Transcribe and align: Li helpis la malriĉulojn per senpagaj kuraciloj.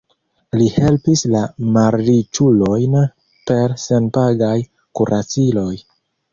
Li 0.61 0.69
helpis 0.77 1.21
la 1.35 1.41
malriĉulojn 1.75 2.97
per 3.53 3.79
senpagaj 3.87 4.53
kuraciloj. 5.01 5.71